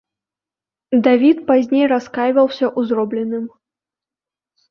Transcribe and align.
Давід 1.07 1.37
пазней 1.51 1.85
раскайваўся 1.93 2.65
ў 2.69 2.91
зробленым. 2.93 3.43